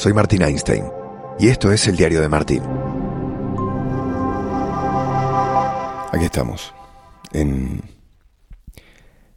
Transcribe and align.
soy 0.00 0.14
Martín 0.14 0.40
Einstein 0.40 0.86
y 1.38 1.48
esto 1.48 1.70
es 1.70 1.86
el 1.86 1.94
diario 1.94 2.22
de 2.22 2.28
Martín. 2.30 2.62
Aquí 6.10 6.24
estamos, 6.24 6.72
en 7.34 7.82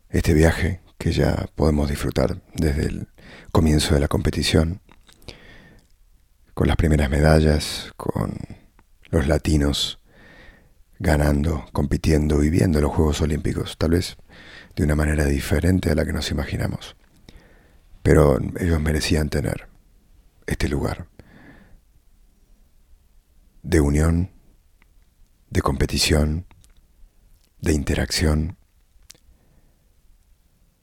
este 0.09 0.33
viaje 0.33 0.79
que 0.97 1.11
ya 1.11 1.47
podemos 1.55 1.89
disfrutar 1.89 2.41
desde 2.53 2.83
el 2.83 3.09
comienzo 3.51 3.93
de 3.93 3.99
la 3.99 4.07
competición, 4.07 4.79
con 6.53 6.69
las 6.69 6.77
primeras 6.77 7.09
medallas, 7.09 7.91
con 7.97 8.37
los 9.09 9.27
latinos 9.27 9.99
ganando, 10.97 11.65
compitiendo, 11.73 12.37
viviendo 12.37 12.79
los 12.79 12.93
Juegos 12.93 13.19
Olímpicos, 13.19 13.77
tal 13.77 13.91
vez 13.91 14.15
de 14.77 14.85
una 14.85 14.95
manera 14.95 15.25
diferente 15.25 15.91
a 15.91 15.95
la 15.95 16.05
que 16.05 16.13
nos 16.13 16.31
imaginamos. 16.31 16.95
Pero 18.01 18.39
ellos 18.61 18.79
merecían 18.79 19.27
tener 19.27 19.72
este 20.47 20.69
lugar 20.69 21.07
de 23.61 23.79
unión, 23.79 24.31
de 25.49 25.61
competición, 25.61 26.45
de 27.61 27.73
interacción, 27.73 28.57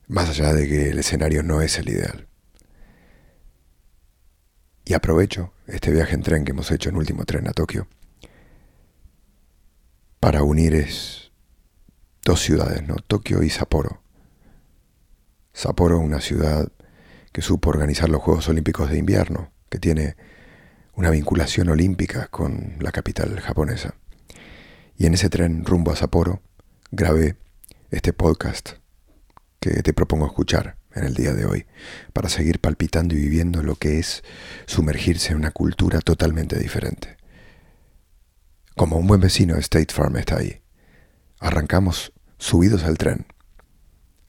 más 0.06 0.30
allá 0.30 0.52
de 0.54 0.66
que 0.66 0.90
el 0.90 0.98
escenario 0.98 1.42
no 1.42 1.60
es 1.60 1.78
el 1.78 1.88
ideal. 1.88 2.26
Y 4.84 4.94
aprovecho 4.94 5.52
este 5.66 5.92
viaje 5.92 6.14
en 6.14 6.22
tren 6.22 6.44
que 6.44 6.52
hemos 6.52 6.70
hecho 6.70 6.88
en 6.88 6.96
último 6.96 7.24
tren 7.24 7.46
a 7.46 7.52
Tokio 7.52 7.86
para 10.20 10.42
unir 10.42 10.74
es 10.74 11.32
dos 12.24 12.40
ciudades, 12.40 12.86
¿no? 12.86 12.96
Tokio 12.96 13.42
y 13.42 13.48
Sapporo. 13.48 14.02
Sapporo, 15.52 15.98
una 15.98 16.20
ciudad 16.20 16.70
que 17.32 17.42
supo 17.42 17.70
organizar 17.70 18.08
los 18.08 18.22
Juegos 18.22 18.48
Olímpicos 18.48 18.90
de 18.90 18.98
Invierno, 18.98 19.52
que 19.68 19.78
tiene 19.78 20.16
una 20.94 21.10
vinculación 21.10 21.68
olímpica 21.68 22.26
con 22.28 22.76
la 22.80 22.92
capital 22.92 23.40
japonesa. 23.40 23.94
Y 24.96 25.06
en 25.06 25.14
ese 25.14 25.30
tren 25.30 25.64
rumbo 25.64 25.92
a 25.92 25.96
Sapporo 25.96 26.42
grabé 26.90 27.36
este 27.90 28.12
podcast 28.12 28.72
que 29.60 29.82
te 29.82 29.92
propongo 29.92 30.26
escuchar 30.26 30.76
en 30.94 31.04
el 31.04 31.14
día 31.14 31.32
de 31.32 31.44
hoy, 31.44 31.66
para 32.12 32.28
seguir 32.28 32.60
palpitando 32.60 33.14
y 33.14 33.18
viviendo 33.18 33.62
lo 33.62 33.76
que 33.76 33.98
es 33.98 34.24
sumergirse 34.66 35.32
en 35.32 35.38
una 35.38 35.52
cultura 35.52 36.00
totalmente 36.00 36.58
diferente. 36.58 37.16
Como 38.76 38.96
un 38.96 39.06
buen 39.06 39.20
vecino, 39.20 39.56
State 39.56 39.92
Farm 39.92 40.16
está 40.16 40.38
ahí. 40.38 40.62
Arrancamos 41.38 42.12
subidos 42.38 42.84
al 42.84 42.98
tren. 42.98 43.26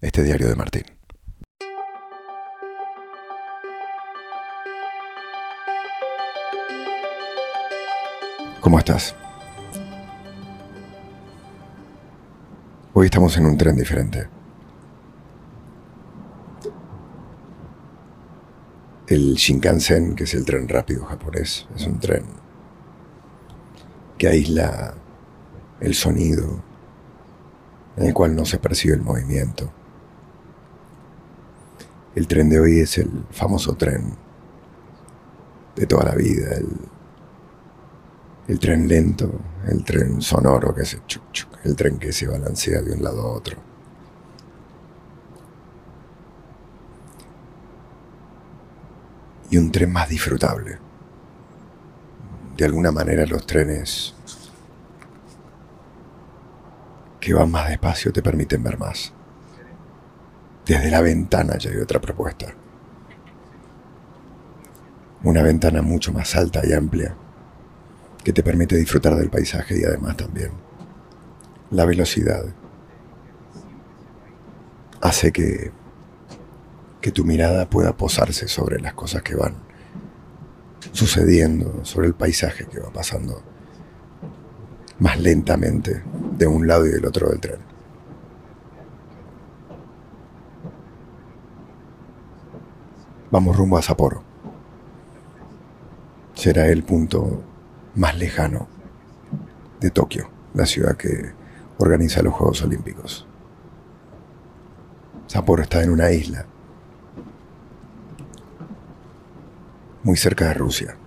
Este 0.02 0.24
diario 0.24 0.48
de 0.48 0.56
Martín. 0.56 0.84
¿Cómo 8.62 8.78
estás? 8.78 9.16
Hoy 12.94 13.06
estamos 13.06 13.36
en 13.38 13.48
un 13.48 13.58
tren 13.58 13.76
diferente. 13.76 14.28
El 19.08 19.34
Shinkansen, 19.34 20.14
que 20.14 20.26
es 20.26 20.36
el 20.36 20.46
tren 20.46 20.70
rápido 20.70 21.06
japonés, 21.06 21.68
es 21.76 21.88
un 21.88 22.00
tren 22.00 22.24
que 24.20 24.28
aísla 24.28 24.94
el 25.80 25.96
sonido, 25.96 26.62
en 27.98 28.06
el 28.06 28.14
cual 28.14 28.36
no 28.36 28.46
se 28.46 28.60
percibe 28.60 28.94
el 28.94 29.02
movimiento. 29.02 29.72
El 32.14 32.28
tren 32.28 32.48
de 32.48 32.60
hoy 32.60 32.80
es 32.80 33.00
el 33.00 33.26
famoso 33.32 33.74
tren 33.74 34.14
de 35.76 35.88
toda 35.88 36.06
la 36.06 36.16
vida, 36.16 36.54
el, 36.58 36.68
tren 38.60 38.88
lento, 38.88 39.32
el 39.68 39.84
tren 39.84 40.22
sonoro 40.22 40.74
que 40.74 40.82
hace 40.82 41.00
chuc 41.08 41.32
chuc, 41.32 41.66
el 41.66 41.76
tren 41.76 41.98
que 41.98 42.12
se 42.12 42.28
balancea 42.28 42.82
de 42.82 42.94
un 42.94 43.04
lado 43.04 43.22
a 43.22 43.32
otro. 43.32 43.58
Y 49.50 49.58
un 49.58 49.72
tren 49.72 49.92
más 49.92 50.10
disfrutable 50.10 50.92
de 52.62 52.66
alguna 52.66 52.92
manera 52.92 53.26
los 53.26 53.46
trenes 53.48 54.14
que 57.20 57.34
van 57.34 57.50
más 57.50 57.70
despacio 57.70 58.12
te 58.14 58.22
permiten 58.22 58.62
ver 58.62 58.78
más. 58.78 59.12
Desde 60.66 60.92
la 60.92 61.02
ventana 61.02 61.58
ya 61.58 61.72
hay 61.72 61.78
otra 61.78 62.00
propuesta. 62.00 62.54
Una 65.24 65.42
ventana 65.42 65.82
mucho 65.82 66.14
más 66.14 66.36
alta 66.36 66.62
y 66.64 66.74
amplia 66.74 67.16
que 68.24 68.34
te 68.34 68.44
permite 68.44 68.76
disfrutar 68.76 69.16
del 69.16 69.30
paisaje 69.30 69.80
y 69.80 69.84
además 69.84 70.18
también 70.18 70.52
la 71.72 71.86
velocidad 71.86 72.44
hace 75.02 75.32
que, 75.32 75.72
que 77.02 77.12
tu 77.12 77.26
mirada 77.26 77.70
pueda 77.70 77.98
posarse 77.98 78.48
sobre 78.48 78.80
las 78.80 78.94
cosas 78.94 79.24
que 79.24 79.36
van 79.36 79.56
sucediendo, 80.92 81.84
sobre 81.84 82.08
el 82.08 82.14
paisaje 82.14 82.66
que 82.68 82.80
va 82.80 82.92
pasando 82.92 83.42
más 85.00 85.20
lentamente 85.20 86.04
de 86.38 86.48
un 86.48 86.68
lado 86.68 86.86
y 86.86 86.90
del 86.90 87.06
otro 87.06 87.30
del 87.30 87.40
tren. 87.40 87.60
Vamos 93.32 93.56
rumbo 93.56 93.78
a 93.78 93.82
Sapporo. 93.82 94.24
Será 96.36 96.68
el 96.68 96.84
punto 96.84 97.42
más 97.96 98.18
lejano 98.18 98.68
de 99.80 99.90
Tokio, 99.90 100.30
la 100.54 100.66
ciudad 100.66 100.96
que 100.96 101.34
organiza 101.78 102.22
los 102.22 102.34
Juegos 102.34 102.62
Olímpicos. 102.62 103.28
Sapporo 105.28 105.64
está 105.64 105.84
en 105.84 105.92
una 105.92 106.12
isla 106.12 106.46
muy 110.04 110.18
cerca 110.18 110.48
de 110.48 110.54
Rusia. 110.54 110.98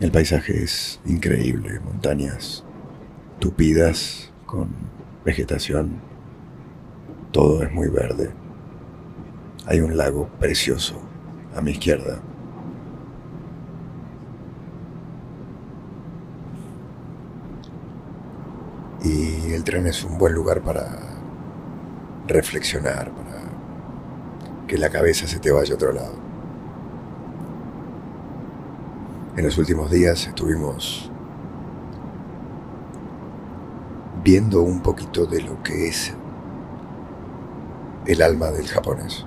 El 0.00 0.12
paisaje 0.12 0.62
es 0.62 1.00
increíble, 1.06 1.80
montañas 1.80 2.64
tupidas 3.40 4.32
con 4.46 4.68
vegetación, 5.24 6.00
todo 7.32 7.62
es 7.62 7.72
muy 7.72 7.88
verde. 7.88 8.30
Hay 9.66 9.80
un 9.80 9.96
lago 9.96 10.28
precioso 10.38 11.00
a 11.54 11.60
mi 11.60 11.72
izquierda. 11.72 12.20
Y 19.02 19.52
el 19.52 19.64
tren 19.64 19.86
es 19.86 20.04
un 20.04 20.18
buen 20.18 20.34
lugar 20.34 20.60
para 20.62 20.88
reflexionar, 22.26 23.10
para 23.12 23.38
que 24.66 24.76
la 24.76 24.90
cabeza 24.90 25.26
se 25.26 25.38
te 25.38 25.50
vaya 25.50 25.72
a 25.72 25.76
otro 25.76 25.92
lado. 25.92 26.14
En 29.36 29.44
los 29.44 29.56
últimos 29.56 29.90
días 29.90 30.26
estuvimos 30.26 31.10
viendo 34.24 34.62
un 34.62 34.80
poquito 34.80 35.26
de 35.26 35.42
lo 35.42 35.62
que 35.62 35.88
es 35.88 36.12
el 38.04 38.20
alma 38.20 38.50
del 38.50 38.66
japonés. 38.66 39.24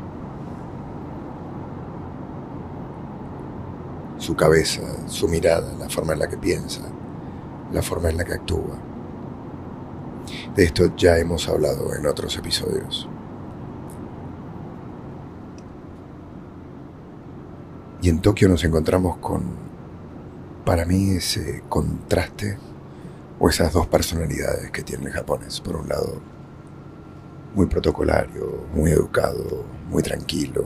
Su 4.17 4.35
cabeza, 4.35 4.81
su 5.07 5.27
mirada, 5.27 5.73
la 5.79 5.89
forma 5.89 6.13
en 6.13 6.19
la 6.19 6.27
que 6.27 6.37
piensa, 6.37 6.81
la 7.71 7.81
forma 7.81 8.09
en 8.09 8.17
la 8.17 8.25
que 8.25 8.33
actúa. 8.33 8.90
De 10.55 10.65
esto 10.65 10.93
ya 10.97 11.17
hemos 11.17 11.47
hablado 11.47 11.95
en 11.95 12.05
otros 12.05 12.35
episodios. 12.37 13.07
Y 18.01 18.09
en 18.09 18.21
Tokio 18.21 18.49
nos 18.49 18.63
encontramos 18.63 19.17
con 19.17 19.43
para 20.65 20.85
mí 20.85 21.11
ese 21.11 21.63
contraste 21.69 22.57
o 23.39 23.49
esas 23.49 23.73
dos 23.73 23.87
personalidades 23.87 24.71
que 24.71 24.83
tiene 24.83 25.07
el 25.07 25.13
japonés. 25.13 25.61
Por 25.61 25.77
un 25.77 25.87
lado, 25.87 26.19
muy 27.55 27.67
protocolario, 27.67 28.65
muy 28.73 28.91
educado, 28.91 29.63
muy 29.89 30.03
tranquilo, 30.03 30.65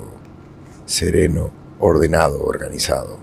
sereno, 0.85 1.51
ordenado, 1.79 2.43
organizado. 2.43 3.17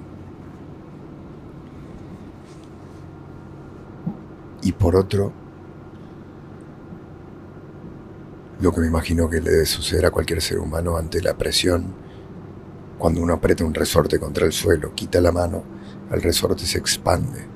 Y 4.63 4.73
por 4.73 4.95
otro, 4.95 5.33
lo 8.63 8.73
que 8.73 8.81
me 8.81 8.87
imagino 8.87 9.29
que 9.29 9.41
le 9.41 9.51
debe 9.51 9.67
suceder 9.67 10.07
a 10.07 10.13
cualquier 10.13 10.41
ser 10.41 10.61
humano 10.61 10.97
ante 10.97 11.21
la 11.21 11.37
presión, 11.37 11.93
cuando 12.97 13.21
uno 13.21 13.35
aprieta 13.35 13.65
un 13.65 13.75
resorte 13.75 14.21
contra 14.21 14.47
el 14.47 14.53
suelo, 14.53 14.95
quita 14.95 15.21
la 15.21 15.33
mano 15.33 15.65
el 16.13 16.23
resorte 16.23 16.65
se 16.67 16.79
expande 16.79 17.47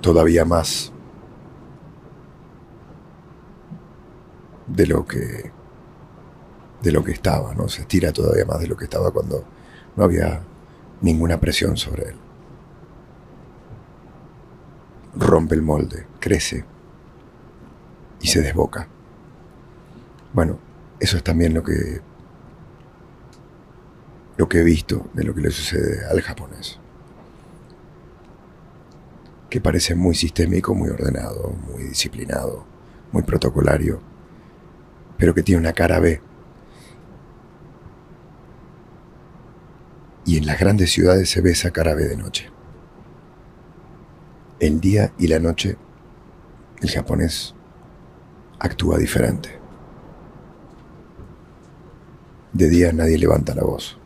todavía 0.00 0.44
más 0.44 0.92
de 4.66 4.86
lo 4.86 5.06
que 5.06 5.52
de 6.82 6.90
lo 6.90 7.04
que 7.04 7.12
estaba, 7.12 7.54
¿no? 7.54 7.68
Se 7.68 7.82
estira 7.82 8.12
todavía 8.12 8.44
más 8.44 8.58
de 8.58 8.66
lo 8.66 8.76
que 8.76 8.84
estaba 8.84 9.12
cuando 9.12 9.44
no 9.94 10.04
había 10.04 10.42
ninguna 11.00 11.38
presión 11.38 11.76
sobre 11.76 12.08
él. 12.08 12.16
Rompe 15.14 15.54
el 15.54 15.62
molde, 15.62 16.06
crece 16.18 16.71
y 18.22 18.28
se 18.28 18.40
desboca. 18.40 18.88
Bueno, 20.32 20.58
eso 21.00 21.16
es 21.16 21.24
también 21.24 21.52
lo 21.52 21.62
que 21.62 22.00
lo 24.36 24.48
que 24.48 24.60
he 24.60 24.64
visto 24.64 25.10
de 25.12 25.24
lo 25.24 25.34
que 25.34 25.42
le 25.42 25.50
sucede 25.50 26.06
al 26.06 26.22
japonés. 26.22 26.78
Que 29.50 29.60
parece 29.60 29.94
muy 29.94 30.14
sistémico, 30.14 30.74
muy 30.74 30.88
ordenado, 30.88 31.54
muy 31.70 31.82
disciplinado, 31.82 32.64
muy 33.12 33.22
protocolario, 33.22 34.00
pero 35.18 35.34
que 35.34 35.42
tiene 35.42 35.60
una 35.60 35.74
cara 35.74 36.00
B. 36.00 36.22
Y 40.24 40.38
en 40.38 40.46
las 40.46 40.58
grandes 40.58 40.92
ciudades 40.92 41.28
se 41.28 41.40
ve 41.40 41.50
esa 41.50 41.72
cara 41.72 41.94
B 41.94 42.04
de 42.04 42.16
noche. 42.16 42.48
El 44.60 44.80
día 44.80 45.12
y 45.18 45.26
la 45.26 45.40
noche, 45.40 45.76
el 46.80 46.90
japonés 46.90 47.54
actúa 48.62 48.96
diferente. 48.96 49.50
De 52.52 52.70
día 52.70 52.92
nadie 52.92 53.18
levanta 53.18 53.56
la 53.56 53.64
voz. 53.64 53.98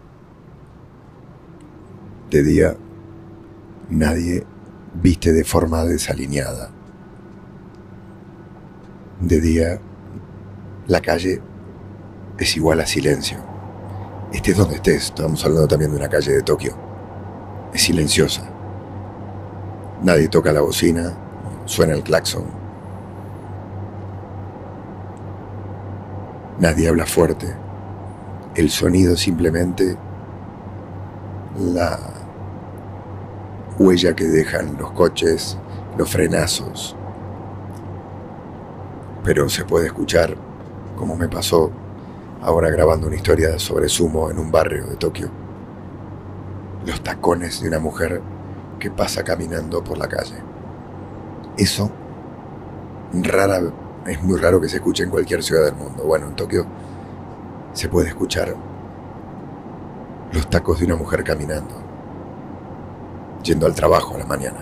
De 2.31 2.43
día 2.43 2.75
nadie 3.91 4.47
viste 4.95 5.35
de 5.35 5.45
forma 5.45 5.85
desalineada. 5.85 6.71
De 9.21 9.41
día 9.43 9.79
la 10.87 11.03
calle 11.03 11.43
es 12.39 12.57
igual 12.57 12.81
a 12.81 12.87
silencio. 12.87 13.39
Estés 14.33 14.57
donde 14.57 14.77
estés, 14.77 15.05
estamos 15.05 15.45
hablando 15.45 15.69
también 15.69 15.91
de 15.91 15.99
una 15.99 16.09
calle 16.09 16.33
de 16.33 16.43
Tokio. 16.43 16.75
Es 17.75 17.83
silenciosa. 17.83 18.49
Nadie 20.03 20.29
toca 20.29 20.51
la 20.51 20.63
bocina, 20.63 21.15
suena 21.67 21.93
el 21.93 22.03
claxon. 22.03 22.66
Nadie 26.59 26.89
habla 26.89 27.07
fuerte 27.07 27.67
el 28.57 28.71
sonido 28.71 29.17
simplemente 29.17 29.97
la 31.59 31.99
huella 33.79 34.17
que 34.17 34.25
dejan 34.25 34.79
los 34.79 34.93
coches, 34.93 35.59
los 35.99 36.11
frenazos. 36.11 36.97
Pero 39.25 39.49
se 39.51 39.65
puede 39.65 39.87
escuchar, 39.87 40.35
como 40.97 41.17
me 41.17 41.29
pasó 41.29 41.71
ahora 42.41 42.71
grabando 42.71 43.09
una 43.09 43.17
historia 43.17 43.59
sobre 43.59 43.91
sumo 43.91 44.31
en 44.31 44.39
un 44.39 44.51
barrio 44.51 44.87
de 44.87 44.97
Tokio, 44.97 45.29
los 46.87 47.03
tacones 47.03 47.61
de 47.61 47.69
una 47.69 47.79
mujer 47.79 48.23
que 48.79 48.91
pasa 48.91 49.23
caminando 49.23 49.85
por 49.85 49.99
la 49.99 50.09
calle. 50.09 50.37
Eso 51.59 51.91
rara, 53.13 53.61
es 54.09 54.23
muy 54.23 54.39
raro 54.39 54.61
que 54.61 54.69
se 54.69 54.77
escuche 54.77 55.03
en 55.03 55.11
cualquier 55.11 55.43
ciudad 55.43 55.65
del 55.65 55.75
mundo. 55.75 56.05
Bueno, 56.05 56.27
en 56.27 56.37
Tokio 56.37 56.67
se 57.73 57.89
puede 57.89 58.09
escuchar 58.09 58.55
los 60.33 60.49
tacos 60.49 60.79
de 60.79 60.87
una 60.87 60.97
mujer 60.97 61.25
caminando, 61.25 61.75
yendo 63.43 63.67
al 63.67 63.75
trabajo 63.75 64.15
a 64.15 64.19
la 64.19 64.27
mañana. 64.27 64.59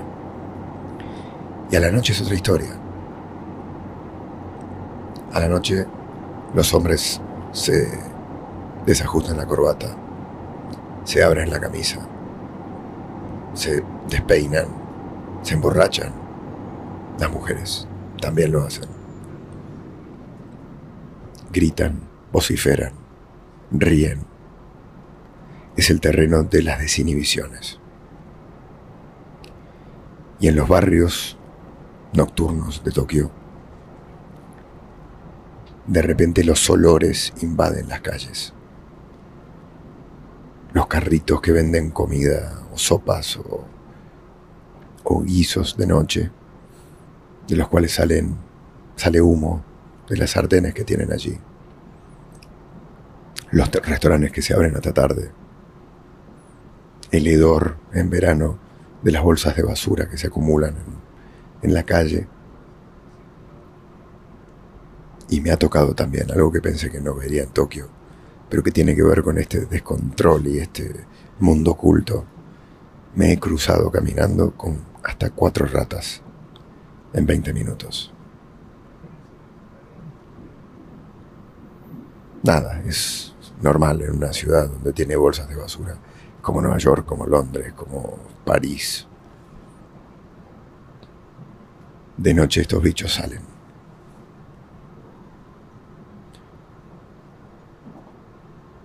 Y 1.71 1.77
a 1.77 1.81
la 1.81 1.91
noche 1.91 2.13
es 2.13 2.21
otra 2.21 2.35
historia. 2.35 2.71
A 5.33 5.41
la 5.41 5.49
noche 5.49 5.87
los 6.55 6.73
hombres 6.75 7.21
se 7.53 7.89
desajustan 8.87 9.37
la 9.37 9.47
corbata, 9.47 9.89
se 11.05 11.23
abren 11.23 11.51
la 11.51 11.61
camisa, 11.61 11.99
se 13.55 13.83
despeinan, 14.09 14.67
se 15.43 15.55
emborrachan. 15.55 16.13
Las 17.19 17.31
mujeres 17.31 17.89
también 18.21 18.53
lo 18.53 18.63
hacen. 18.65 18.94
Gritan, 21.55 22.01
vociferan 22.33 23.05
ríen. 23.71 24.21
Es 25.77 25.91
el 25.91 26.01
terreno 26.01 26.45
de 26.45 26.63
las 26.63 26.79
desinhibiciones. 26.79 27.81
Y 30.41 30.49
en 30.49 30.57
los 30.57 30.69
barrios 30.69 31.39
nocturnos 32.13 32.85
de 32.85 32.91
Tokio, 32.93 33.31
de 35.87 36.03
repente 36.03 36.45
los 36.45 36.69
olores 36.71 37.33
invaden 37.41 37.89
las 37.89 38.01
calles. 38.01 38.53
Los 40.73 40.87
carritos 40.87 41.41
que 41.41 41.53
venden 41.53 41.91
comida 41.91 42.63
o 42.73 42.79
sopas 42.79 43.37
o, 43.37 43.65
o 45.05 45.23
guisos 45.23 45.77
de 45.77 45.87
noche, 45.87 46.31
de 47.49 47.57
los 47.57 47.69
cuales 47.69 47.93
salen, 47.93 48.37
sale 48.97 49.21
humo 49.21 49.65
de 50.09 50.17
las 50.17 50.31
sartenes 50.31 50.75
que 50.75 50.85
tienen 50.85 51.13
allí 51.13 51.39
los 53.55 53.71
restaurantes 53.71 54.33
que 54.33 54.43
se 54.43 54.53
abren 54.53 54.75
hasta 54.75 54.93
tarde, 54.93 55.31
el 57.13 57.27
hedor 57.29 57.77
en 57.93 58.11
verano 58.11 58.59
de 59.01 59.13
las 59.13 59.23
bolsas 59.23 59.55
de 59.55 59.63
basura 59.63 60.09
que 60.09 60.19
se 60.19 60.27
acumulan 60.27 60.75
en, 61.63 61.73
la 61.73 61.85
calle. 61.85 62.27
Y 65.29 65.41
me 65.41 65.53
ha 65.53 65.57
tocado 65.57 65.95
también 65.95 66.33
algo 66.33 66.51
que 66.51 66.61
pensé 66.61 66.91
que 66.91 67.01
no 67.01 67.15
vería 67.15 67.45
en 67.45 67.51
Tokio, 67.51 67.89
pero 68.51 68.65
que 68.65 68.73
tiene 68.73 68.97
que 68.97 69.05
ver 69.05 69.23
con 69.23 69.39
este 69.39 69.67
descontrol 69.67 70.49
y 70.49 70.59
este 70.59 70.93
mundo 71.39 71.73
oculto. 71.73 72.25
Me 73.15 73.33
he 73.33 73.39
cruzado 73.39 73.89
caminando 73.93 74.51
con 74.57 74.81
hasta 75.05 75.31
cuatro 75.31 75.67
ratas 75.67 76.23
en 77.13 77.25
20 77.25 77.53
minutos. 77.53 78.14
Nada, 82.45 82.83
es 82.87 83.35
normal 83.63 84.03
en 84.03 84.17
una 84.17 84.31
ciudad 84.35 84.69
donde 84.69 84.93
tiene 84.93 85.17
bolsas 85.17 85.49
de 85.49 85.57
basura, 85.57 85.97
como 86.43 86.61
Nueva 86.61 86.77
York, 86.77 87.07
como 87.07 87.27
Londres, 87.27 87.73
como 87.73 88.19
París. 88.45 89.09
De 92.19 92.35
noche 92.35 92.61
estos 92.61 92.83
bichos 92.83 93.15
salen. 93.15 93.41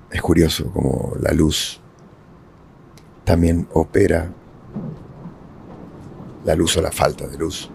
Es 0.10 0.22
curioso 0.22 0.72
como 0.72 1.16
la 1.20 1.34
luz 1.34 1.82
también 3.26 3.68
opera, 3.74 4.32
la 6.46 6.56
luz 6.56 6.78
o 6.78 6.82
la 6.82 6.94
falta 6.94 7.28
de 7.28 7.38
luz, 7.38 7.70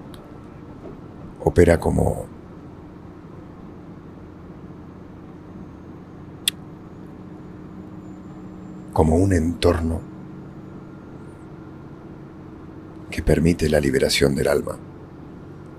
opera 1.40 1.78
como 1.78 2.33
como 8.94 9.16
un 9.16 9.32
entorno 9.32 10.00
que 13.10 13.22
permite 13.22 13.68
la 13.68 13.80
liberación 13.80 14.34
del 14.34 14.48
alma 14.48 14.78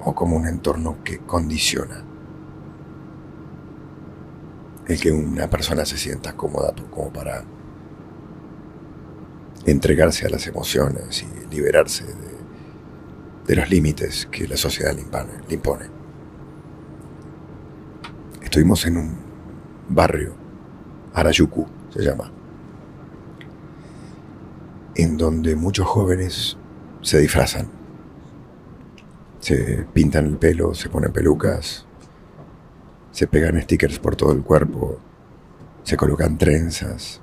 o 0.04 0.14
como 0.14 0.36
un 0.36 0.48
entorno 0.48 0.98
que 1.04 1.20
condiciona 1.20 2.04
el 4.88 5.00
que 5.00 5.12
una 5.12 5.50
persona 5.50 5.86
se 5.86 5.98
sienta 5.98 6.36
cómoda 6.36 6.74
como 6.92 7.12
para 7.12 7.44
entregarse 9.66 10.28
a 10.28 10.30
las 10.30 10.46
emociones 10.46 11.24
y 11.24 11.56
liberarse 11.56 12.06
de, 13.48 13.56
los 13.56 13.70
límites 13.70 14.28
que 14.30 14.48
la 14.48 14.58
sociedad 14.58 14.94
le 14.94 15.02
impone, 15.02 15.32
le 15.48 15.54
impone. 15.54 15.86
Estuvimos 18.44 18.86
en 18.86 18.98
un 18.98 19.18
barrio, 19.90 20.36
Arayuku 21.14 21.66
se 21.90 22.02
llama, 22.02 22.35
en 24.96 25.18
donde 25.18 25.56
muchos 25.56 25.88
jóvenes 25.88 26.58
se 27.02 27.20
disfrazan. 27.20 27.70
Se 29.40 29.86
pintan 29.94 30.26
el 30.26 30.38
pelo, 30.38 30.74
se 30.74 30.90
ponen 30.90 31.12
pelucas, 31.12 31.86
se 33.12 33.28
pegan 33.28 33.62
stickers 33.62 34.00
por 34.00 34.16
todo 34.16 34.32
el 34.32 34.42
cuerpo, 34.42 34.98
se 35.84 35.96
colocan 35.96 36.38
trenzas, 36.38 37.22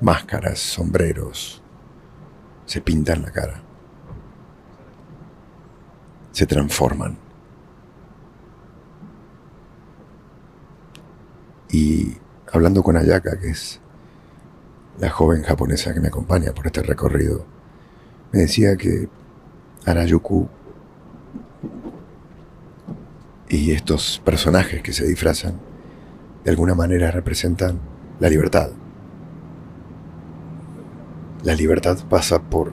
máscaras, 0.00 0.60
sombreros, 0.60 1.62
se 2.66 2.80
pintan 2.80 3.22
la 3.22 3.32
cara, 3.32 3.62
se 6.30 6.46
transforman. 6.46 7.18
Y 11.72 12.16
hablando 12.52 12.82
con 12.82 12.96
Ayaka, 12.96 13.38
que 13.38 13.50
es 13.50 13.80
la 15.00 15.08
joven 15.08 15.42
japonesa 15.42 15.94
que 15.94 16.00
me 16.00 16.08
acompaña 16.08 16.52
por 16.52 16.66
este 16.66 16.82
recorrido, 16.82 17.46
me 18.32 18.40
decía 18.40 18.76
que 18.76 19.08
Arayuku 19.86 20.46
y 23.48 23.72
estos 23.72 24.20
personajes 24.24 24.82
que 24.82 24.92
se 24.92 25.06
disfrazan 25.06 25.58
de 26.44 26.50
alguna 26.50 26.74
manera 26.74 27.10
representan 27.10 27.80
la 28.20 28.28
libertad. 28.28 28.70
La 31.42 31.54
libertad 31.54 31.98
pasa 32.08 32.42
por 32.42 32.70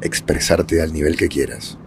expresarte 0.00 0.80
al 0.80 0.92
nivel 0.94 1.16
que 1.16 1.28
quieras. 1.28 1.78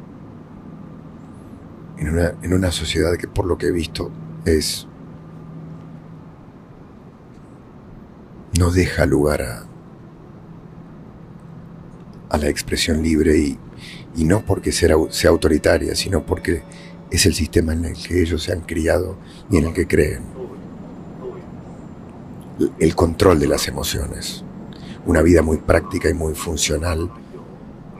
En 1.98 2.12
una, 2.12 2.34
en 2.44 2.54
una 2.54 2.72
sociedad 2.72 3.18
que 3.18 3.28
por 3.28 3.46
lo 3.46 3.58
que 3.58 3.68
he 3.68 3.72
visto 3.72 4.12
es... 4.46 4.89
no 8.60 8.72
deja 8.72 9.06
lugar 9.06 9.42
a, 9.42 9.64
a 12.30 12.38
la 12.38 12.50
expresión 12.50 13.02
libre 13.02 13.38
y, 13.38 13.58
y 14.18 14.26
no 14.26 14.44
porque 14.46 14.74
sea, 14.74 14.96
sea 15.12 15.30
autoritaria, 15.30 15.96
sino 15.96 16.26
porque 16.26 16.64
es 17.10 17.26
el 17.26 17.34
sistema 17.34 17.72
en 17.72 17.86
el 17.86 17.94
que 17.94 18.22
ellos 18.22 18.44
se 18.44 18.52
han 18.52 18.60
criado 18.62 19.18
y 19.50 19.58
en 19.58 19.68
el 19.68 19.74
que 19.74 19.88
creen. 19.88 20.24
El 22.78 22.96
control 22.96 23.40
de 23.40 23.48
las 23.48 23.70
emociones. 23.70 24.44
Una 25.06 25.22
vida 25.22 25.42
muy 25.42 25.58
práctica 25.58 26.10
y 26.10 26.14
muy 26.14 26.36
funcional, 26.36 27.10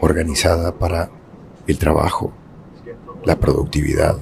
organizada 0.02 0.78
para 0.78 1.10
el 1.68 1.78
trabajo, 1.78 2.34
la 3.24 3.40
productividad. 3.40 4.18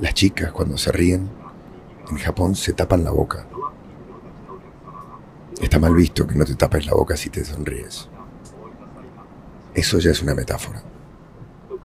Las 0.00 0.14
chicas 0.14 0.50
cuando 0.50 0.78
se 0.78 0.90
ríen 0.92 1.37
en 2.10 2.18
Japón 2.18 2.54
se 2.54 2.72
tapan 2.72 3.04
la 3.04 3.10
boca. 3.10 3.46
Está 5.60 5.78
mal 5.78 5.94
visto 5.94 6.26
que 6.26 6.34
no 6.34 6.44
te 6.44 6.54
tapes 6.54 6.86
la 6.86 6.94
boca 6.94 7.16
si 7.16 7.30
te 7.30 7.44
sonríes. 7.44 8.08
Eso 9.74 9.98
ya 9.98 10.10
es 10.10 10.22
una 10.22 10.34
metáfora. 10.34 10.82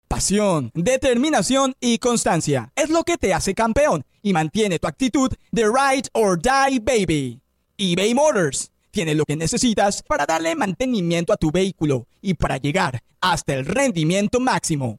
Pasión, 0.08 0.70
determinación 0.74 1.74
y 1.80 1.98
constancia 1.98 2.72
es 2.74 2.88
lo 2.88 3.04
que 3.04 3.18
te 3.18 3.34
hace 3.34 3.54
campeón 3.54 4.04
y 4.22 4.32
mantiene 4.32 4.78
tu 4.78 4.88
actitud 4.88 5.30
de 5.52 5.64
ride 5.64 6.08
or 6.12 6.40
die 6.40 6.80
baby. 6.80 7.40
eBay 7.76 8.14
Motors 8.14 8.72
tiene 8.90 9.14
lo 9.14 9.24
que 9.24 9.36
necesitas 9.36 10.02
para 10.02 10.26
darle 10.26 10.56
mantenimiento 10.56 11.32
a 11.32 11.36
tu 11.36 11.52
vehículo 11.52 12.06
y 12.20 12.34
para 12.34 12.56
llegar 12.56 13.02
hasta 13.20 13.54
el 13.54 13.66
rendimiento 13.66 14.40
máximo. 14.40 14.98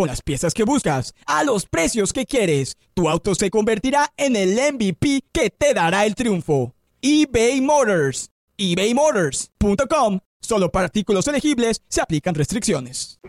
Con 0.00 0.08
las 0.08 0.22
piezas 0.22 0.54
que 0.54 0.64
buscas, 0.64 1.14
a 1.26 1.44
los 1.44 1.66
precios 1.66 2.14
que 2.14 2.24
quieres, 2.24 2.78
tu 2.94 3.10
auto 3.10 3.34
se 3.34 3.50
convertirá 3.50 4.10
en 4.16 4.34
el 4.34 4.54
MVP 4.54 5.24
que 5.30 5.50
te 5.50 5.74
dará 5.74 6.06
el 6.06 6.14
triunfo. 6.14 6.74
eBay 7.02 7.60
Motors. 7.60 8.30
ebaymotors.com 8.56 10.20
Solo 10.40 10.72
para 10.72 10.86
artículos 10.86 11.28
elegibles 11.28 11.82
se 11.90 12.00
aplican 12.00 12.34
restricciones. 12.34 13.20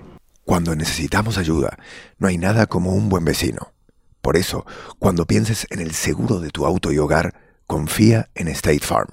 Cuando 0.46 0.74
necesitamos 0.74 1.38
ayuda, 1.38 1.78
no 2.20 2.30
hay 2.30 2.38
nada 2.38 2.68
como 2.68 2.96
un 2.96 3.10
buen 3.10 3.25
vecino. 3.25 3.74
Por 4.22 4.38
eso, 4.38 4.66
cuando 4.98 5.25
pienses 5.25 5.68
en 5.72 5.82
el 5.82 5.92
seguro 5.92 6.40
de 6.40 6.51
tu 6.51 6.66
auto 6.66 6.94
y 6.94 6.98
hogar, 7.00 7.34
confía 7.68 8.30
en 8.34 8.48
State 8.48 8.80
Farm. 8.80 9.10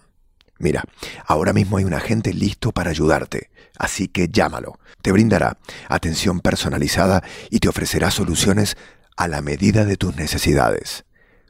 Mira, 0.61 0.85
ahora 1.27 1.53
mismo 1.53 1.79
hay 1.79 1.85
un 1.85 1.95
agente 1.95 2.33
listo 2.33 2.71
para 2.71 2.91
ayudarte, 2.91 3.51
así 3.79 4.09
que 4.09 4.29
llámalo. 4.29 4.79
Te 5.03 5.13
brindará 5.13 5.59
atención 5.89 6.41
personalizada 6.41 7.23
y 7.51 7.61
te 7.61 7.69
ofrecerá 7.69 8.11
soluciones 8.11 8.77
a 9.17 9.29
la 9.29 9.43
medida 9.43 9.85
de 9.85 9.97
tus 9.97 10.17
necesidades. 10.17 11.05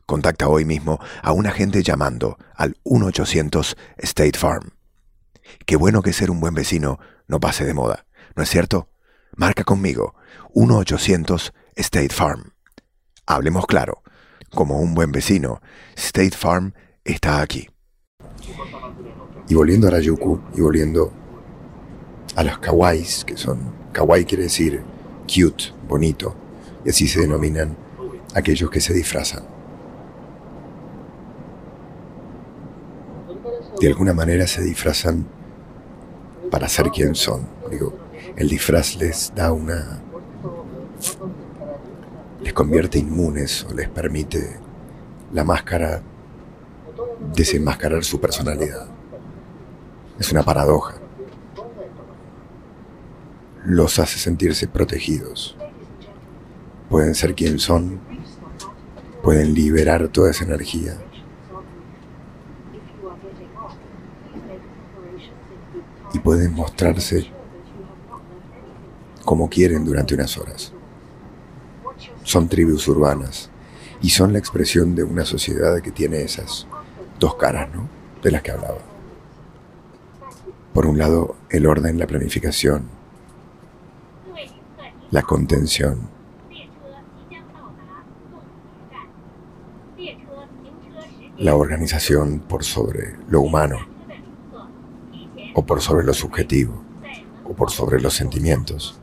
Contacta 0.06 0.48
hoy 0.48 0.64
mismo 0.64 0.98
a 1.22 1.32
un 1.32 1.46
agente 1.46 1.82
llamando 1.82 2.38
al 2.54 2.76
1-800 2.84 3.76
State 3.98 4.38
Farm. 4.38 4.70
Qué 5.66 5.76
bueno 5.76 6.02
que 6.02 6.12
ser 6.12 6.30
un 6.30 6.40
buen 6.40 6.54
vecino 6.54 6.98
no 7.26 7.40
pase 7.40 7.64
de 7.64 7.74
moda, 7.74 8.06
¿no 8.34 8.42
es 8.42 8.48
cierto? 8.48 8.88
Marca 9.36 9.64
conmigo 9.64 10.14
1-800 10.54 11.52
State 11.76 12.14
Farm. 12.14 12.52
Hablemos 13.26 13.66
claro, 13.66 14.02
como 14.50 14.78
un 14.78 14.94
buen 14.94 15.12
vecino, 15.12 15.60
State 15.94 16.36
Farm 16.36 16.72
está 17.04 17.42
aquí. 17.42 17.68
Y 19.48 19.54
volviendo 19.54 19.88
a 19.88 19.90
la 19.90 20.00
Yuku 20.00 20.40
y 20.54 20.60
volviendo 20.60 21.12
a 22.36 22.44
los 22.44 22.58
kawais, 22.58 23.24
que 23.24 23.36
son, 23.36 23.58
kawaii 23.92 24.24
quiere 24.24 24.44
decir 24.44 24.82
cute, 25.26 25.72
bonito, 25.88 26.34
y 26.84 26.90
así 26.90 27.06
se 27.06 27.20
denominan 27.20 27.76
aquellos 28.34 28.70
que 28.70 28.80
se 28.80 28.94
disfrazan. 28.94 29.44
De 33.80 33.86
alguna 33.86 34.12
manera 34.12 34.46
se 34.46 34.62
disfrazan 34.62 35.26
para 36.50 36.68
ser 36.68 36.90
quien 36.90 37.14
son. 37.14 37.46
Digo, 37.70 37.94
el 38.36 38.48
disfraz 38.48 38.96
les 38.96 39.32
da 39.34 39.52
una... 39.52 40.02
les 42.42 42.52
convierte 42.52 42.98
inmunes 42.98 43.66
o 43.70 43.74
les 43.74 43.88
permite 43.88 44.58
la 45.32 45.44
máscara 45.44 46.02
desenmascarar 47.34 48.04
su 48.04 48.20
personalidad. 48.20 48.88
Es 50.18 50.32
una 50.32 50.42
paradoja. 50.42 50.94
Los 53.68 53.98
hace 53.98 54.18
sentirse 54.18 54.66
protegidos. 54.66 55.54
Pueden 56.88 57.14
ser 57.14 57.34
quien 57.34 57.58
son, 57.58 58.00
pueden 59.22 59.52
liberar 59.52 60.08
toda 60.08 60.30
esa 60.30 60.44
energía 60.44 60.96
y 66.14 66.18
pueden 66.18 66.54
mostrarse 66.54 67.30
como 69.26 69.50
quieren 69.50 69.84
durante 69.84 70.14
unas 70.14 70.38
horas. 70.38 70.72
Son 72.22 72.48
tribus 72.48 72.88
urbanas 72.88 73.50
y 74.00 74.08
son 74.08 74.32
la 74.32 74.38
expresión 74.38 74.94
de 74.94 75.02
una 75.02 75.26
sociedad 75.26 75.82
que 75.82 75.92
tiene 75.92 76.22
esas 76.22 76.66
dos 77.20 77.34
caras, 77.34 77.68
¿no? 77.74 77.86
De 78.22 78.30
las 78.30 78.40
que 78.40 78.50
hablaba. 78.52 78.78
Por 80.72 80.86
un 80.86 80.96
lado, 80.96 81.36
el 81.50 81.66
orden, 81.66 81.98
la 81.98 82.06
planificación, 82.06 82.96
la 85.10 85.22
contención, 85.22 86.10
la 91.38 91.54
organización 91.54 92.40
por 92.40 92.64
sobre 92.64 93.16
lo 93.28 93.40
humano 93.40 93.78
o 95.54 95.64
por 95.64 95.80
sobre 95.80 96.04
lo 96.04 96.14
subjetivo, 96.14 96.82
o 97.44 97.54
por 97.54 97.70
sobre 97.70 98.00
los 98.00 98.14
sentimientos. 98.14 99.00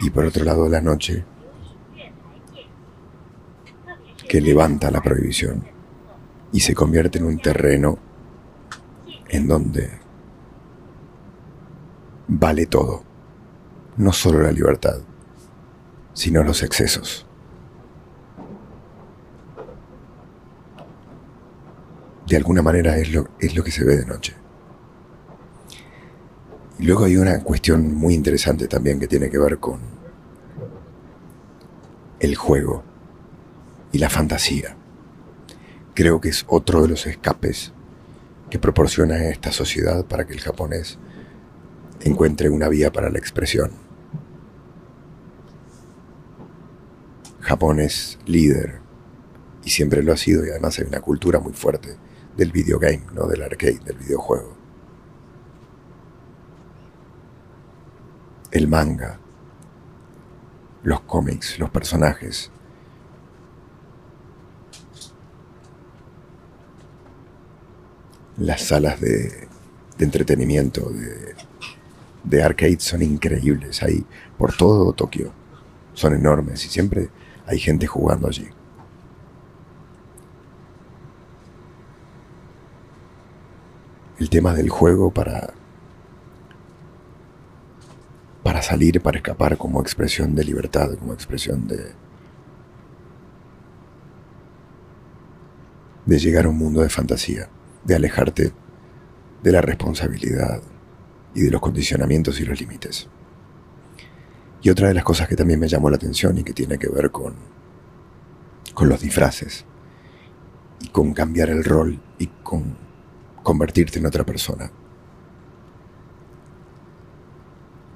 Y 0.00 0.10
por 0.10 0.24
otro 0.24 0.44
lado 0.44 0.68
la 0.68 0.80
noche, 0.80 1.24
que 4.28 4.40
levanta 4.40 4.90
la 4.90 5.00
prohibición 5.00 5.64
y 6.52 6.60
se 6.60 6.74
convierte 6.74 7.18
en 7.18 7.24
un 7.24 7.38
terreno 7.38 7.98
en 9.28 9.48
donde 9.48 9.90
vale 12.28 12.66
todo, 12.66 13.02
no 13.98 14.12
solo 14.12 14.40
la 14.40 14.52
libertad, 14.52 15.00
sino 16.14 16.42
los 16.42 16.62
excesos. 16.62 17.26
De 22.26 22.36
alguna 22.36 22.62
manera 22.62 22.96
es 22.98 23.12
lo, 23.12 23.28
es 23.40 23.56
lo 23.56 23.64
que 23.64 23.72
se 23.72 23.84
ve 23.84 23.96
de 23.96 24.06
noche. 24.06 24.34
Y 26.78 26.84
luego 26.84 27.04
hay 27.04 27.16
una 27.16 27.42
cuestión 27.42 27.94
muy 27.94 28.14
interesante 28.14 28.68
también 28.68 29.00
que 29.00 29.08
tiene 29.08 29.30
que 29.30 29.38
ver 29.38 29.58
con 29.58 29.80
el 32.20 32.36
juego 32.36 32.84
y 33.90 33.98
la 33.98 34.10
fantasía. 34.10 34.76
Creo 35.94 36.20
que 36.20 36.28
es 36.28 36.44
otro 36.46 36.82
de 36.82 36.88
los 36.88 37.06
escapes 37.06 37.72
que 38.48 38.60
proporciona 38.60 39.28
esta 39.28 39.50
sociedad 39.50 40.04
para 40.04 40.26
que 40.26 40.34
el 40.34 40.40
japonés 40.40 40.98
encuentre 42.00 42.48
una 42.48 42.68
vía 42.68 42.92
para 42.92 43.10
la 43.10 43.18
expresión. 43.18 43.87
Japón 47.48 47.80
es 47.80 48.18
líder 48.26 48.78
y 49.64 49.70
siempre 49.70 50.02
lo 50.02 50.12
ha 50.12 50.18
sido 50.18 50.44
y 50.44 50.50
además 50.50 50.78
hay 50.78 50.84
una 50.84 51.00
cultura 51.00 51.40
muy 51.40 51.54
fuerte 51.54 51.96
del 52.36 52.52
videogame, 52.52 53.06
no 53.14 53.26
del 53.26 53.42
arcade, 53.42 53.80
del 53.86 53.96
videojuego. 53.96 54.54
El 58.50 58.68
manga, 58.68 59.18
los 60.82 61.00
cómics, 61.00 61.58
los 61.58 61.70
personajes. 61.70 62.50
Las 68.36 68.60
salas 68.60 69.00
de, 69.00 69.48
entretenimiento 69.98 70.90
de, 70.90 71.34
de 72.24 72.42
arcade 72.42 72.78
son 72.78 73.00
increíbles 73.02 73.82
Hay 73.82 74.04
por 74.36 74.54
todo 74.54 74.92
Tokio. 74.92 75.32
Son 75.94 76.12
enormes 76.12 76.62
y 76.66 76.68
siempre 76.68 77.08
hay 77.48 77.58
gente 77.58 77.86
jugando 77.86 78.28
allí. 78.28 78.46
El 84.18 84.28
tema 84.28 84.52
del 84.52 84.68
juego 84.68 85.10
para 85.10 85.54
para 88.42 88.62
salir, 88.62 89.00
para 89.00 89.18
escapar 89.18 89.56
como 89.56 89.80
expresión 89.80 90.34
de 90.34 90.44
libertad, 90.44 90.94
como 90.98 91.14
expresión 91.14 91.66
de 91.66 91.92
de 96.04 96.18
llegar 96.18 96.46
a 96.46 96.48
un 96.48 96.58
mundo 96.58 96.82
de 96.82 96.88
fantasía, 96.88 97.48
de 97.84 97.94
alejarte 97.94 98.52
de 99.42 99.52
la 99.52 99.60
responsabilidad 99.62 100.62
y 101.34 101.42
de 101.42 101.50
los 101.50 101.60
condicionamientos 101.60 102.40
y 102.40 102.44
los 102.44 102.60
límites. 102.60 103.08
Y 104.62 104.70
otra 104.70 104.88
de 104.88 104.94
las 104.94 105.04
cosas 105.04 105.28
que 105.28 105.36
también 105.36 105.60
me 105.60 105.68
llamó 105.68 105.88
la 105.90 105.96
atención 105.96 106.36
y 106.38 106.42
que 106.42 106.52
tiene 106.52 106.78
que 106.78 106.88
ver 106.88 107.10
con, 107.10 107.34
con 108.74 108.88
los 108.88 109.00
disfraces 109.00 109.64
y 110.80 110.88
con 110.88 111.12
cambiar 111.12 111.50
el 111.50 111.64
rol 111.64 112.00
y 112.18 112.26
con 112.26 112.76
convertirte 113.42 113.98
en 113.98 114.06
otra 114.06 114.24
persona. 114.24 114.70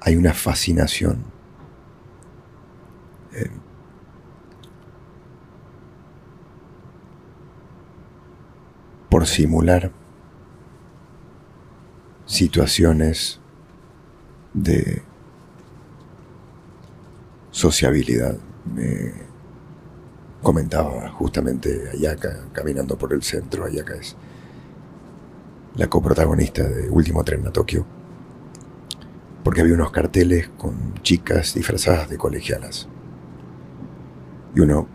Hay 0.01 0.15
una 0.15 0.33
fascinación 0.33 1.23
eh, 3.33 3.49
por 9.09 9.27
simular 9.27 9.91
situaciones 12.25 13.39
de 14.53 15.03
sociabilidad. 17.53 18.37
Me 18.65 19.13
comentaba 20.41 21.09
justamente 21.11 21.89
Ayaka, 21.93 22.47
caminando 22.51 22.97
por 22.97 23.13
el 23.13 23.23
centro, 23.23 23.65
Ayaka 23.65 23.95
es 23.95 24.17
la 25.75 25.87
coprotagonista 25.87 26.63
de 26.63 26.89
Último 26.89 27.23
Tren 27.23 27.47
a 27.47 27.51
Tokio, 27.51 27.85
porque 29.43 29.61
había 29.61 29.75
unos 29.75 29.91
carteles 29.91 30.49
con 30.57 30.95
chicas 31.01 31.53
disfrazadas 31.53 32.09
de 32.09 32.17
colegialas. 32.17 32.89
Y 34.55 34.59
uno, 34.59 34.87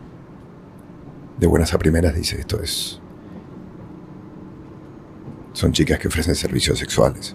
de 1.39 1.47
buenas 1.47 1.73
a 1.73 1.79
primeras, 1.79 2.15
dice, 2.15 2.39
esto 2.41 2.61
es 2.61 3.01
son 5.53 5.73
chicas 5.73 5.99
que 5.99 6.07
ofrecen 6.07 6.37
servicios 6.37 6.79
sexuales. 6.79 7.35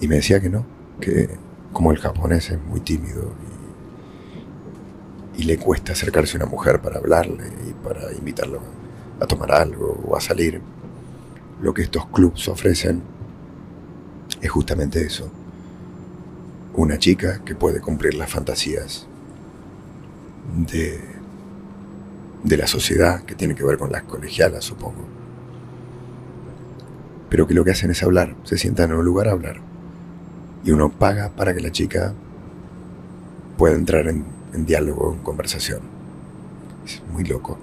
Y 0.00 0.06
me 0.06 0.16
decía 0.16 0.40
que 0.40 0.48
no, 0.48 0.64
que 1.00 1.28
como 1.74 1.92
el 1.92 1.98
japonés 1.98 2.48
es 2.50 2.58
muy 2.58 2.80
tímido 2.80 3.32
y, 5.36 5.42
le 5.42 5.58
cuesta 5.58 5.92
acercarse 5.92 6.38
a 6.38 6.40
una 6.40 6.50
mujer 6.50 6.80
para 6.80 6.96
hablarle 6.96 7.44
y 7.68 7.72
para 7.84 8.10
invitarlo 8.14 8.60
a 9.20 9.26
tomar 9.26 9.52
algo 9.52 10.00
o 10.06 10.16
a 10.16 10.20
salir, 10.20 10.62
lo 11.60 11.74
que 11.74 11.82
estos 11.82 12.06
clubs 12.06 12.48
ofrecen 12.48 13.02
es 14.40 14.50
justamente 14.50 15.02
eso. 15.02 15.30
Una 16.72 16.98
chica 16.98 17.42
que 17.44 17.54
puede 17.54 17.82
cumplir 17.82 18.14
las 18.14 18.30
fantasías 18.30 19.06
de, 20.56 20.98
de 22.42 22.56
la 22.56 22.66
sociedad 22.66 23.22
que 23.24 23.34
tiene 23.34 23.54
que 23.54 23.64
ver 23.64 23.76
con 23.76 23.92
las 23.92 24.04
colegialas, 24.04 24.64
supongo 24.64 25.14
pero 27.34 27.48
que 27.48 27.54
lo 27.54 27.64
que 27.64 27.72
hacen 27.72 27.90
es 27.90 28.00
hablar, 28.04 28.36
se 28.44 28.56
sientan 28.56 28.92
en 28.92 28.96
un 28.96 29.04
lugar 29.04 29.26
a 29.26 29.32
hablar. 29.32 29.56
Y 30.64 30.70
uno 30.70 30.90
paga 30.90 31.30
para 31.30 31.54
que 31.54 31.60
la 31.60 31.70
chica 31.70 32.14
pueda 33.56 33.74
entrar 33.74 34.08
en, 34.08 34.24
diálogo, 34.64 35.12
en 35.12 35.22
conversación. 35.22 35.80
Es 36.84 37.02
muy 37.12 37.24
loco. 37.24 37.58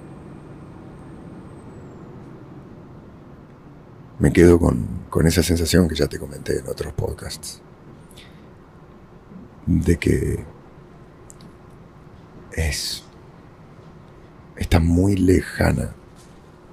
Me 4.19 4.31
quedo 4.31 4.59
con, 4.59 4.85
con 5.09 5.25
esa 5.25 5.41
sensación 5.41 5.87
que 5.87 5.95
ya 5.95 6.07
te 6.07 6.19
comenté 6.19 6.59
en 6.59 6.67
otros 6.67 6.93
podcasts, 6.93 7.59
de 9.65 9.97
que 9.97 10.45
es 12.53 13.03
está 14.61 14.79
muy 14.79 15.15
lejana 15.15 15.95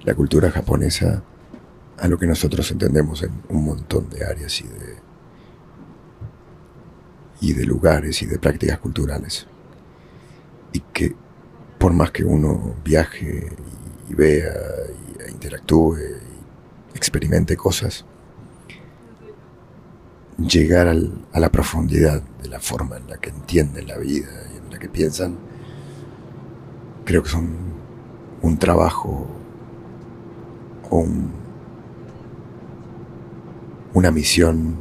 la 0.03 0.13
cultura 0.13 0.51
japonesa 0.51 1.23
a 1.97 2.07
lo 2.07 2.17
que 2.17 2.27
nosotros 2.27 2.69
entendemos 2.71 3.23
en 3.23 3.31
un 3.49 3.65
montón 3.65 4.09
de 4.09 4.23
áreas 4.23 4.61
y 4.61 4.67
de, 4.67 5.08
y 7.41 7.53
de 7.53 7.65
lugares 7.65 8.21
y 8.21 8.25
de 8.25 8.39
prácticas 8.39 8.79
culturales. 8.79 9.47
Y 10.73 10.81
que 10.93 11.15
por 11.77 11.93
más 11.93 12.11
que 12.11 12.23
uno 12.23 12.75
viaje 12.83 13.49
y 14.09 14.13
vea 14.13 14.51
e 15.25 15.31
interactúe 15.31 15.97
y 16.93 16.97
experimente 16.97 17.55
cosas, 17.55 18.05
llegar 20.37 20.87
a 20.87 21.39
la 21.39 21.51
profundidad 21.51 22.21
de 22.41 22.49
la 22.49 22.59
forma 22.59 22.97
en 22.97 23.09
la 23.09 23.17
que 23.17 23.29
entienden 23.29 23.87
la 23.87 23.97
vida 23.97 24.29
y 24.53 24.57
en 24.57 24.71
la 24.71 24.79
que 24.79 24.89
piensan, 24.89 25.37
creo 27.05 27.23
que 27.23 27.29
son 27.29 27.49
un 28.41 28.57
trabajo 28.57 29.27
o 30.89 30.97
un 30.97 31.39
una 33.93 34.11
misión 34.11 34.75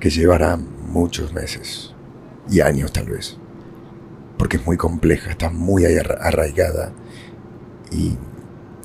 que 0.00 0.10
llevará 0.10 0.58
muchos 0.94 1.32
meses 1.32 1.92
y 2.48 2.60
años 2.60 2.92
tal 2.92 3.06
vez, 3.06 3.36
porque 4.38 4.58
es 4.58 4.64
muy 4.64 4.76
compleja, 4.76 5.30
está 5.30 5.50
muy 5.50 5.84
arraigada 5.84 6.92
y, 7.90 8.16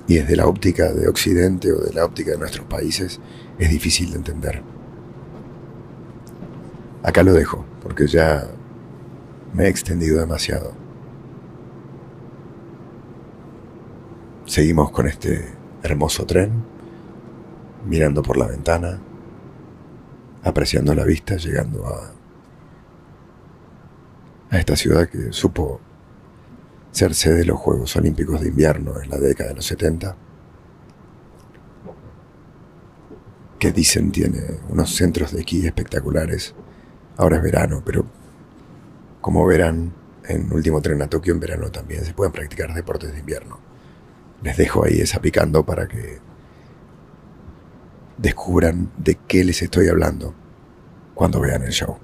y 0.07 0.15
desde 0.15 0.35
la 0.35 0.47
óptica 0.47 0.91
de 0.91 1.07
Occidente 1.07 1.71
o 1.71 1.79
de 1.79 1.93
la 1.93 2.03
óptica 2.03 2.31
de 2.31 2.39
nuestros 2.39 2.65
países 2.65 3.19
es 3.59 3.69
difícil 3.69 4.09
de 4.09 4.17
entender. 4.17 4.63
Acá 7.03 7.21
lo 7.23 7.33
dejo, 7.33 7.63
porque 7.83 8.07
ya 8.07 8.47
me 9.53 9.65
he 9.65 9.69
extendido 9.69 10.19
demasiado. 10.19 10.73
Seguimos 14.45 14.89
con 14.89 15.07
este 15.07 15.45
hermoso 15.83 16.25
tren 16.25 16.63
mirando 17.85 18.23
por 18.23 18.35
la 18.35 18.47
ventana, 18.47 18.99
apreciando 20.49 20.93
la 20.93 21.05
vista, 21.05 21.37
llegando 21.37 21.87
a, 21.87 22.11
a 24.49 24.59
esta 24.59 24.75
ciudad 24.75 25.07
que 25.07 25.31
supo 25.31 25.79
ser 26.91 27.13
sede 27.13 27.39
de 27.39 27.45
los 27.45 27.59
Juegos 27.59 27.95
Olímpicos 27.95 28.41
de 28.41 28.49
Invierno 28.49 29.01
en 29.01 29.09
la 29.09 29.17
década 29.17 29.49
de 29.49 29.55
los 29.55 29.65
70, 29.65 30.15
que 33.59 33.71
dicen 33.71 34.11
tiene 34.11 34.39
unos 34.69 34.95
centros 34.95 35.31
de 35.31 35.41
esquí 35.41 35.65
espectaculares. 35.65 36.55
Ahora 37.17 37.37
es 37.37 37.43
verano, 37.43 37.83
pero 37.85 38.05
como 39.21 39.45
verán 39.45 39.93
en 40.27 40.51
Último 40.51 40.81
Tren 40.81 41.01
a 41.01 41.09
Tokio 41.09 41.33
en 41.33 41.39
verano 41.39 41.69
también 41.69 42.05
se 42.05 42.13
pueden 42.13 42.31
practicar 42.31 42.73
deportes 42.73 43.11
de 43.11 43.19
invierno. 43.19 43.59
Les 44.41 44.55
dejo 44.55 44.85
ahí 44.85 45.01
esa 45.01 45.19
picando 45.19 45.65
para 45.65 45.87
que 45.87 46.19
descubran 48.21 48.91
de 48.97 49.15
qué 49.27 49.43
les 49.43 49.61
estoy 49.61 49.87
hablando 49.87 50.33
cuando 51.15 51.39
vean 51.39 51.63
el 51.63 51.71
show. 51.71 51.97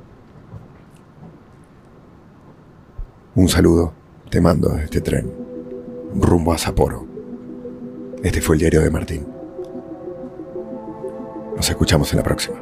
Un 3.35 3.49
saludo 3.49 3.93
te 4.29 4.39
mando 4.39 4.69
desde 4.69 4.85
este 4.85 5.01
tren, 5.01 5.31
rumbo 6.15 6.53
a 6.53 6.57
Sapporo. 6.57 7.05
Este 8.23 8.41
fue 8.41 8.55
el 8.55 8.61
diario 8.61 8.81
de 8.81 8.89
Martín. 8.89 9.27
Nos 11.55 11.69
escuchamos 11.69 12.11
en 12.11 12.17
la 12.17 12.23
próxima. 12.23 12.57